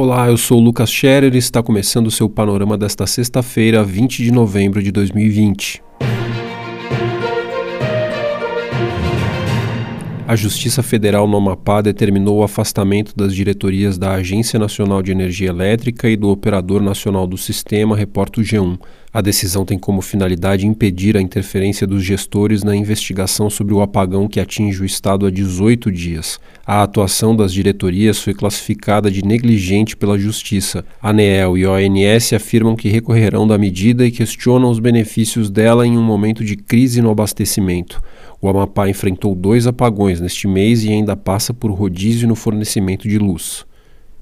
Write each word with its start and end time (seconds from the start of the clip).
Olá, 0.00 0.28
eu 0.28 0.36
sou 0.36 0.60
o 0.60 0.62
Lucas 0.62 0.92
Scherer 0.92 1.34
e 1.34 1.38
está 1.38 1.60
começando 1.60 2.06
o 2.06 2.10
seu 2.12 2.30
panorama 2.30 2.78
desta 2.78 3.04
sexta-feira, 3.04 3.82
20 3.82 4.22
de 4.22 4.30
novembro 4.30 4.80
de 4.80 4.92
2020. 4.92 5.82
A 10.28 10.36
Justiça 10.36 10.82
Federal 10.82 11.26
no 11.26 11.38
Amapá 11.38 11.80
determinou 11.80 12.40
o 12.40 12.42
afastamento 12.42 13.16
das 13.16 13.34
diretorias 13.34 13.96
da 13.96 14.12
Agência 14.12 14.58
Nacional 14.58 15.02
de 15.02 15.10
Energia 15.10 15.48
Elétrica 15.48 16.06
e 16.06 16.18
do 16.18 16.28
Operador 16.28 16.82
Nacional 16.82 17.26
do 17.26 17.38
Sistema, 17.38 17.96
reporta 17.96 18.38
o 18.38 18.44
G1. 18.44 18.78
A 19.10 19.22
decisão 19.22 19.64
tem 19.64 19.78
como 19.78 20.02
finalidade 20.02 20.66
impedir 20.66 21.16
a 21.16 21.22
interferência 21.22 21.86
dos 21.86 22.04
gestores 22.04 22.62
na 22.62 22.76
investigação 22.76 23.48
sobre 23.48 23.72
o 23.72 23.80
apagão 23.80 24.28
que 24.28 24.38
atinge 24.38 24.82
o 24.82 24.84
Estado 24.84 25.24
há 25.24 25.30
18 25.30 25.90
dias. 25.90 26.38
A 26.66 26.82
atuação 26.82 27.34
das 27.34 27.50
diretorias 27.50 28.18
foi 28.18 28.34
classificada 28.34 29.10
de 29.10 29.24
negligente 29.24 29.96
pela 29.96 30.18
Justiça. 30.18 30.84
A 31.00 31.08
ANEEL 31.08 31.56
e 31.56 31.64
a 31.64 31.70
ONS 31.70 32.34
afirmam 32.34 32.76
que 32.76 32.90
recorrerão 32.90 33.48
da 33.48 33.56
medida 33.56 34.06
e 34.06 34.10
questionam 34.10 34.70
os 34.70 34.78
benefícios 34.78 35.48
dela 35.48 35.86
em 35.86 35.96
um 35.96 36.02
momento 36.02 36.44
de 36.44 36.54
crise 36.54 37.00
no 37.00 37.10
abastecimento. 37.10 38.02
O 38.40 38.48
Amapá 38.48 38.88
enfrentou 38.88 39.34
dois 39.34 39.66
apagões 39.66 40.20
neste 40.20 40.46
mês 40.46 40.84
e 40.84 40.92
ainda 40.92 41.16
passa 41.16 41.52
por 41.52 41.72
rodízio 41.72 42.28
no 42.28 42.36
fornecimento 42.36 43.08
de 43.08 43.18
luz. 43.18 43.66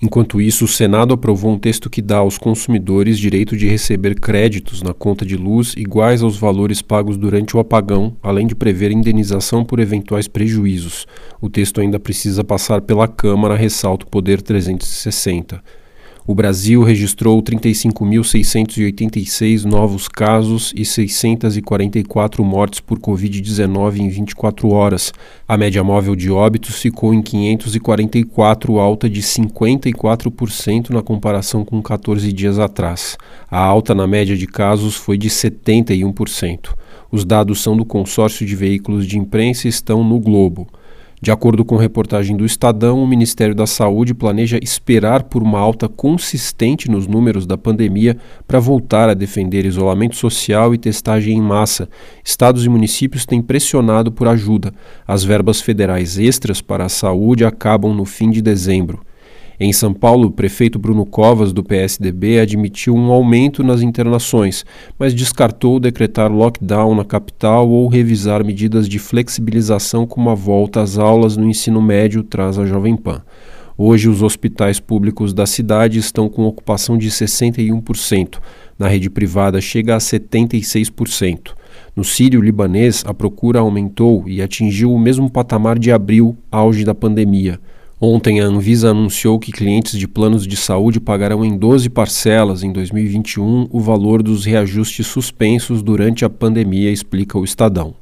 Enquanto 0.00 0.40
isso, 0.40 0.64
o 0.64 0.68
Senado 0.68 1.12
aprovou 1.12 1.50
um 1.50 1.58
texto 1.58 1.90
que 1.90 2.00
dá 2.00 2.18
aos 2.18 2.38
consumidores 2.38 3.18
direito 3.18 3.56
de 3.56 3.66
receber 3.66 4.18
créditos 4.18 4.80
na 4.80 4.94
conta 4.94 5.26
de 5.26 5.36
luz 5.36 5.74
iguais 5.76 6.22
aos 6.22 6.38
valores 6.38 6.80
pagos 6.80 7.16
durante 7.16 7.56
o 7.56 7.60
apagão, 7.60 8.16
além 8.22 8.46
de 8.46 8.54
prever 8.54 8.92
indenização 8.92 9.64
por 9.64 9.80
eventuais 9.80 10.28
prejuízos. 10.28 11.04
O 11.40 11.50
texto 11.50 11.80
ainda 11.80 11.98
precisa 11.98 12.44
passar 12.44 12.80
pela 12.80 13.08
Câmara, 13.08 13.56
ressalta 13.56 14.06
o 14.06 14.08
Poder 14.08 14.40
360. 14.40 15.60
O 16.28 16.34
Brasil 16.34 16.82
registrou 16.82 17.42
35.686 17.42 19.64
novos 19.64 20.08
casos 20.08 20.74
e 20.76 20.84
644 20.84 22.44
mortes 22.44 22.80
por 22.80 22.98
Covid-19 22.98 23.96
em 23.96 24.10
24 24.10 24.68
horas. 24.68 25.10
A 25.48 25.56
média 25.56 25.82
móvel 25.82 26.14
de 26.14 26.30
óbitos 26.30 26.82
ficou 26.82 27.14
em 27.14 27.22
544, 27.22 28.78
alta 28.78 29.08
de 29.08 29.22
54% 29.22 30.90
na 30.90 31.00
comparação 31.00 31.64
com 31.64 31.80
14 31.80 32.30
dias 32.30 32.58
atrás. 32.58 33.16
A 33.50 33.58
alta 33.58 33.94
na 33.94 34.06
média 34.06 34.36
de 34.36 34.46
casos 34.46 34.96
foi 34.96 35.16
de 35.16 35.30
71%. 35.30 36.74
Os 37.10 37.24
dados 37.24 37.62
são 37.62 37.74
do 37.74 37.86
consórcio 37.86 38.44
de 38.44 38.54
veículos 38.54 39.06
de 39.06 39.18
imprensa 39.18 39.66
e 39.66 39.70
estão 39.70 40.04
no 40.04 40.20
Globo. 40.20 40.68
De 41.20 41.32
acordo 41.32 41.64
com 41.64 41.76
reportagem 41.76 42.36
do 42.36 42.44
Estadão, 42.44 43.02
o 43.02 43.06
Ministério 43.06 43.54
da 43.54 43.66
Saúde 43.66 44.14
planeja 44.14 44.58
esperar 44.62 45.24
por 45.24 45.42
uma 45.42 45.58
alta 45.58 45.88
consistente 45.88 46.88
nos 46.88 47.08
números 47.08 47.44
da 47.44 47.58
pandemia 47.58 48.16
para 48.46 48.60
voltar 48.60 49.08
a 49.08 49.14
defender 49.14 49.66
isolamento 49.66 50.14
social 50.14 50.72
e 50.72 50.78
testagem 50.78 51.36
em 51.36 51.42
massa. 51.42 51.88
Estados 52.24 52.64
e 52.64 52.68
municípios 52.68 53.26
têm 53.26 53.42
pressionado 53.42 54.12
por 54.12 54.28
ajuda. 54.28 54.72
As 55.06 55.24
verbas 55.24 55.60
federais 55.60 56.18
extras 56.18 56.60
para 56.60 56.84
a 56.84 56.88
saúde 56.88 57.44
acabam 57.44 57.92
no 57.92 58.04
fim 58.04 58.30
de 58.30 58.40
dezembro. 58.40 59.07
Em 59.60 59.72
São 59.72 59.92
Paulo, 59.92 60.28
o 60.28 60.30
prefeito 60.30 60.78
Bruno 60.78 61.04
Covas, 61.04 61.52
do 61.52 61.64
PSDB, 61.64 62.38
admitiu 62.38 62.94
um 62.94 63.10
aumento 63.10 63.64
nas 63.64 63.82
internações, 63.82 64.64
mas 64.96 65.12
descartou 65.12 65.80
decretar 65.80 66.30
lockdown 66.30 66.94
na 66.94 67.04
capital 67.04 67.68
ou 67.68 67.88
revisar 67.88 68.44
medidas 68.44 68.88
de 68.88 69.00
flexibilização 69.00 70.06
como 70.06 70.30
a 70.30 70.34
volta 70.34 70.80
às 70.80 70.96
aulas 70.96 71.36
no 71.36 71.44
ensino 71.44 71.82
médio, 71.82 72.22
traz 72.22 72.56
a 72.56 72.64
Jovem 72.64 72.96
Pan. 72.96 73.20
Hoje, 73.76 74.08
os 74.08 74.22
hospitais 74.22 74.78
públicos 74.78 75.32
da 75.34 75.44
cidade 75.44 75.98
estão 75.98 76.28
com 76.28 76.44
ocupação 76.44 76.96
de 76.96 77.10
61%. 77.10 78.38
Na 78.78 78.86
rede 78.86 79.10
privada, 79.10 79.60
chega 79.60 79.96
a 79.96 79.98
76%. 79.98 81.50
No 81.96 82.04
Sírio-Libanês, 82.04 83.02
a 83.04 83.12
procura 83.12 83.58
aumentou 83.58 84.22
e 84.28 84.40
atingiu 84.40 84.92
o 84.92 84.98
mesmo 84.98 85.28
patamar 85.28 85.80
de 85.80 85.90
abril, 85.90 86.36
auge 86.48 86.84
da 86.84 86.94
pandemia. 86.94 87.58
Ontem, 88.00 88.40
a 88.40 88.44
Anvisa 88.44 88.90
anunciou 88.90 89.40
que 89.40 89.50
clientes 89.50 89.98
de 89.98 90.06
planos 90.06 90.46
de 90.46 90.56
saúde 90.56 91.00
pagarão 91.00 91.44
em 91.44 91.58
12 91.58 91.90
parcelas 91.90 92.62
em 92.62 92.72
2021 92.72 93.66
o 93.72 93.80
valor 93.80 94.22
dos 94.22 94.44
reajustes 94.44 95.04
suspensos 95.04 95.82
durante 95.82 96.24
a 96.24 96.30
pandemia, 96.30 96.92
explica 96.92 97.36
o 97.36 97.42
Estadão. 97.42 97.96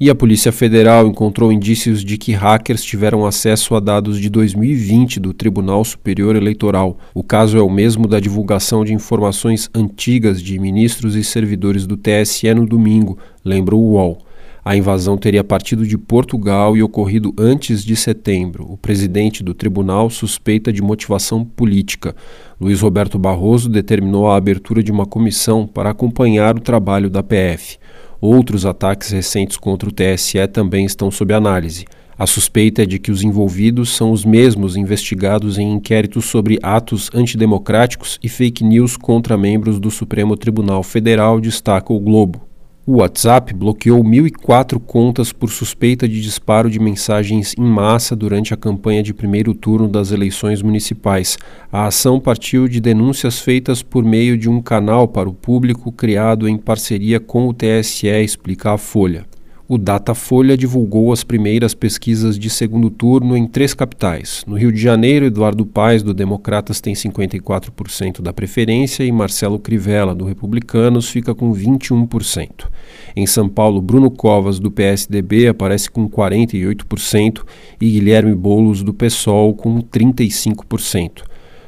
E 0.00 0.10
a 0.10 0.16
Polícia 0.16 0.50
Federal 0.50 1.06
encontrou 1.06 1.52
indícios 1.52 2.04
de 2.04 2.18
que 2.18 2.32
hackers 2.32 2.82
tiveram 2.82 3.24
acesso 3.24 3.76
a 3.76 3.80
dados 3.80 4.18
de 4.18 4.28
2020 4.28 5.20
do 5.20 5.32
Tribunal 5.32 5.84
Superior 5.84 6.34
Eleitoral. 6.34 6.98
O 7.14 7.22
caso 7.22 7.56
é 7.56 7.62
o 7.62 7.70
mesmo 7.70 8.08
da 8.08 8.18
divulgação 8.18 8.84
de 8.84 8.92
informações 8.92 9.70
antigas 9.72 10.42
de 10.42 10.58
ministros 10.58 11.14
e 11.14 11.22
servidores 11.22 11.86
do 11.86 11.96
TSE 11.96 12.52
no 12.52 12.66
domingo, 12.66 13.16
lembra 13.44 13.76
o 13.76 13.92
UOL. 13.92 14.18
A 14.64 14.74
invasão 14.74 15.18
teria 15.18 15.44
partido 15.44 15.86
de 15.86 15.98
Portugal 15.98 16.74
e 16.74 16.82
ocorrido 16.82 17.34
antes 17.38 17.84
de 17.84 17.94
setembro. 17.94 18.64
O 18.66 18.78
presidente 18.78 19.42
do 19.42 19.52
tribunal 19.52 20.08
suspeita 20.08 20.72
de 20.72 20.80
motivação 20.80 21.44
política. 21.44 22.16
Luiz 22.58 22.80
Roberto 22.80 23.18
Barroso 23.18 23.68
determinou 23.68 24.30
a 24.30 24.36
abertura 24.36 24.82
de 24.82 24.90
uma 24.90 25.04
comissão 25.04 25.66
para 25.66 25.90
acompanhar 25.90 26.56
o 26.56 26.62
trabalho 26.62 27.10
da 27.10 27.22
PF. 27.22 27.76
Outros 28.18 28.64
ataques 28.64 29.10
recentes 29.10 29.58
contra 29.58 29.86
o 29.86 29.92
TSE 29.92 30.48
também 30.50 30.86
estão 30.86 31.10
sob 31.10 31.34
análise. 31.34 31.84
A 32.16 32.26
suspeita 32.26 32.84
é 32.84 32.86
de 32.86 32.98
que 32.98 33.10
os 33.10 33.22
envolvidos 33.22 33.94
são 33.94 34.12
os 34.12 34.24
mesmos 34.24 34.76
investigados 34.78 35.58
em 35.58 35.72
inquéritos 35.72 36.24
sobre 36.24 36.58
atos 36.62 37.10
antidemocráticos 37.12 38.18
e 38.22 38.30
fake 38.30 38.64
news 38.64 38.96
contra 38.96 39.36
membros 39.36 39.78
do 39.78 39.90
Supremo 39.90 40.38
Tribunal 40.38 40.82
Federal, 40.82 41.38
destaca 41.38 41.92
o 41.92 42.00
Globo. 42.00 42.53
O 42.86 42.96
WhatsApp 42.96 43.54
bloqueou 43.54 44.04
1.004 44.04 44.78
contas 44.78 45.32
por 45.32 45.48
suspeita 45.50 46.06
de 46.06 46.20
disparo 46.20 46.68
de 46.68 46.78
mensagens 46.78 47.54
em 47.58 47.64
massa 47.64 48.14
durante 48.14 48.52
a 48.52 48.58
campanha 48.58 49.02
de 49.02 49.14
primeiro 49.14 49.54
turno 49.54 49.88
das 49.88 50.10
eleições 50.10 50.60
municipais. 50.60 51.38
A 51.72 51.86
ação 51.86 52.20
partiu 52.20 52.68
de 52.68 52.82
denúncias 52.82 53.40
feitas 53.40 53.82
por 53.82 54.04
meio 54.04 54.36
de 54.36 54.50
um 54.50 54.60
canal 54.60 55.08
para 55.08 55.30
o 55.30 55.32
público 55.32 55.90
criado 55.90 56.46
em 56.46 56.58
parceria 56.58 57.18
com 57.18 57.48
o 57.48 57.54
TSE, 57.54 58.06
explica 58.06 58.72
a 58.72 58.78
Folha 58.78 59.24
o 59.66 59.78
Datafolha 59.78 60.56
divulgou 60.56 61.10
as 61.12 61.24
primeiras 61.24 61.74
pesquisas 61.74 62.38
de 62.38 62.50
segundo 62.50 62.90
turno 62.90 63.36
em 63.36 63.46
três 63.46 63.72
capitais. 63.72 64.44
No 64.46 64.56
Rio 64.56 64.70
de 64.70 64.80
Janeiro, 64.80 65.24
Eduardo 65.24 65.64
Paes, 65.64 66.02
do 66.02 66.12
Democratas, 66.12 66.80
tem 66.80 66.92
54% 66.92 68.20
da 68.20 68.32
preferência 68.32 69.04
e 69.04 69.10
Marcelo 69.10 69.58
Crivella, 69.58 70.14
do 70.14 70.26
Republicanos, 70.26 71.08
fica 71.08 71.34
com 71.34 71.52
21%. 71.52 72.68
Em 73.16 73.26
São 73.26 73.48
Paulo, 73.48 73.80
Bruno 73.80 74.10
Covas, 74.10 74.58
do 74.58 74.70
PSDB, 74.70 75.48
aparece 75.48 75.90
com 75.90 76.08
48% 76.08 77.42
e 77.80 77.90
Guilherme 77.90 78.34
Boulos, 78.34 78.82
do 78.82 78.92
PSOL, 78.92 79.54
com 79.54 79.80
35%. 79.80 81.22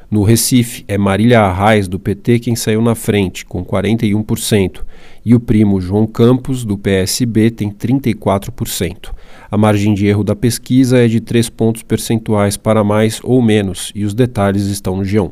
No 0.09 0.23
Recife, 0.23 0.85
é 0.87 0.97
Marília 0.97 1.41
Arraes, 1.41 1.85
do 1.89 1.99
PT, 1.99 2.39
quem 2.39 2.55
saiu 2.55 2.81
na 2.81 2.95
frente, 2.95 3.45
com 3.45 3.65
41%, 3.65 4.81
e 5.25 5.35
o 5.35 5.39
primo 5.39 5.81
João 5.81 6.07
Campos, 6.07 6.63
do 6.63 6.77
PSB, 6.77 7.51
tem 7.51 7.69
34%. 7.69 9.11
A 9.51 9.57
margem 9.57 9.93
de 9.93 10.07
erro 10.07 10.23
da 10.23 10.33
pesquisa 10.33 10.97
é 10.97 11.09
de 11.09 11.19
3 11.19 11.49
pontos 11.49 11.83
percentuais 11.83 12.55
para 12.55 12.85
mais 12.85 13.19
ou 13.21 13.41
menos, 13.41 13.91
e 13.93 14.05
os 14.05 14.13
detalhes 14.13 14.67
estão 14.67 14.95
no 14.95 15.03
G1. 15.03 15.29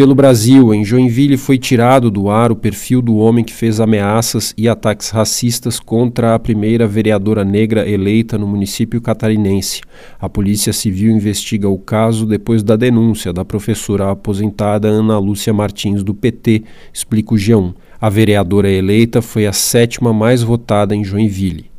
Pelo 0.00 0.14
Brasil, 0.14 0.72
em 0.72 0.82
Joinville 0.82 1.36
foi 1.36 1.58
tirado 1.58 2.10
do 2.10 2.30
ar 2.30 2.50
o 2.50 2.56
perfil 2.56 3.02
do 3.02 3.16
homem 3.16 3.44
que 3.44 3.52
fez 3.52 3.80
ameaças 3.80 4.54
e 4.56 4.66
ataques 4.66 5.10
racistas 5.10 5.78
contra 5.78 6.34
a 6.34 6.38
primeira 6.38 6.86
vereadora 6.86 7.44
negra 7.44 7.86
eleita 7.86 8.38
no 8.38 8.46
município 8.46 8.98
catarinense. 9.02 9.82
A 10.18 10.26
Polícia 10.26 10.72
Civil 10.72 11.14
investiga 11.14 11.68
o 11.68 11.76
caso 11.76 12.24
depois 12.24 12.62
da 12.62 12.76
denúncia 12.76 13.30
da 13.30 13.44
professora 13.44 14.10
aposentada 14.10 14.88
Ana 14.88 15.18
Lúcia 15.18 15.52
Martins 15.52 16.02
do 16.02 16.14
PT, 16.14 16.62
explica 16.90 17.34
o 17.34 17.36
G1. 17.36 17.74
A 18.00 18.08
vereadora 18.08 18.70
eleita 18.70 19.20
foi 19.20 19.46
a 19.46 19.52
sétima 19.52 20.14
mais 20.14 20.42
votada 20.42 20.96
em 20.96 21.04
Joinville. 21.04 21.70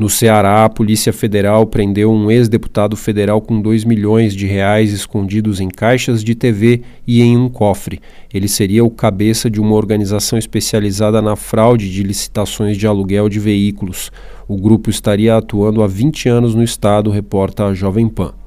No 0.00 0.08
Ceará, 0.08 0.64
a 0.64 0.68
Polícia 0.70 1.12
Federal 1.12 1.66
prendeu 1.66 2.10
um 2.10 2.30
ex-deputado 2.30 2.96
federal 2.96 3.38
com 3.38 3.60
2 3.60 3.84
milhões 3.84 4.34
de 4.34 4.46
reais 4.46 4.94
escondidos 4.94 5.60
em 5.60 5.68
caixas 5.68 6.24
de 6.24 6.34
TV 6.34 6.80
e 7.06 7.20
em 7.20 7.36
um 7.36 7.50
cofre. 7.50 8.00
Ele 8.32 8.48
seria 8.48 8.82
o 8.82 8.90
cabeça 8.90 9.50
de 9.50 9.60
uma 9.60 9.74
organização 9.74 10.38
especializada 10.38 11.20
na 11.20 11.36
fraude 11.36 11.92
de 11.92 12.02
licitações 12.02 12.78
de 12.78 12.86
aluguel 12.86 13.28
de 13.28 13.38
veículos. 13.38 14.10
O 14.48 14.56
grupo 14.56 14.88
estaria 14.88 15.36
atuando 15.36 15.82
há 15.82 15.86
20 15.86 16.30
anos 16.30 16.54
no 16.54 16.62
estado, 16.62 17.10
reporta 17.10 17.66
a 17.66 17.74
Jovem 17.74 18.08
Pan. 18.08 18.39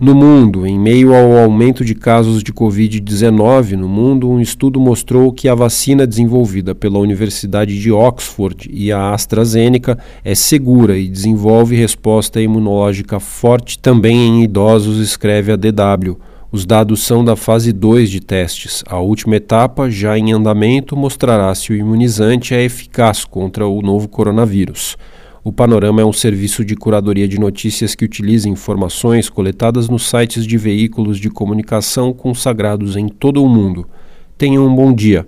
No 0.00 0.14
mundo, 0.14 0.66
em 0.66 0.78
meio 0.78 1.14
ao 1.14 1.36
aumento 1.36 1.84
de 1.84 1.94
casos 1.94 2.42
de 2.42 2.54
Covid-19 2.54 3.72
no 3.72 3.86
mundo, 3.86 4.30
um 4.30 4.40
estudo 4.40 4.80
mostrou 4.80 5.30
que 5.30 5.46
a 5.46 5.54
vacina 5.54 6.06
desenvolvida 6.06 6.74
pela 6.74 6.98
Universidade 6.98 7.78
de 7.78 7.92
Oxford 7.92 8.70
e 8.72 8.90
a 8.90 9.12
AstraZeneca 9.12 9.98
é 10.24 10.34
segura 10.34 10.96
e 10.96 11.06
desenvolve 11.06 11.76
resposta 11.76 12.40
imunológica 12.40 13.20
forte 13.20 13.78
também 13.78 14.16
em 14.16 14.42
idosos, 14.42 14.98
escreve 15.00 15.52
a 15.52 15.56
DW. 15.56 16.16
Os 16.50 16.64
dados 16.64 17.02
são 17.02 17.22
da 17.22 17.36
fase 17.36 17.70
2 17.70 18.08
de 18.08 18.20
testes. 18.20 18.82
A 18.88 18.98
última 18.98 19.36
etapa, 19.36 19.90
já 19.90 20.16
em 20.16 20.32
andamento, 20.32 20.96
mostrará 20.96 21.54
se 21.54 21.74
o 21.74 21.76
imunizante 21.76 22.54
é 22.54 22.64
eficaz 22.64 23.26
contra 23.26 23.66
o 23.66 23.82
novo 23.82 24.08
coronavírus. 24.08 24.96
O 25.42 25.50
Panorama 25.50 26.02
é 26.02 26.04
um 26.04 26.12
serviço 26.12 26.62
de 26.62 26.76
curadoria 26.76 27.26
de 27.26 27.40
notícias 27.40 27.94
que 27.94 28.04
utiliza 28.04 28.46
informações 28.46 29.30
coletadas 29.30 29.88
nos 29.88 30.06
sites 30.06 30.46
de 30.46 30.58
veículos 30.58 31.18
de 31.18 31.30
comunicação 31.30 32.12
consagrados 32.12 32.94
em 32.94 33.08
todo 33.08 33.42
o 33.42 33.48
mundo. 33.48 33.88
Tenha 34.36 34.60
um 34.60 34.74
bom 34.74 34.92
dia. 34.92 35.26